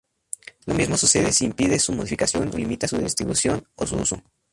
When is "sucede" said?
0.97-1.31